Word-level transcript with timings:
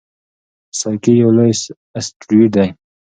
سایکي 0.79 1.13
یو 1.21 1.29
لوی 1.37 1.51
اسټروېډ 1.97 2.49
دی. 2.55 2.67